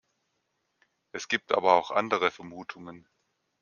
Es 1.11 1.27
gibt 1.27 1.51
aber 1.51 1.75
auch 1.75 1.91
andere 1.91 2.31
Vermutungen. 2.31 3.07